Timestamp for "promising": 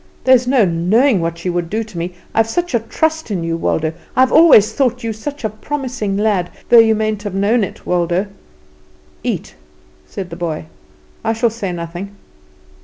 5.49-6.17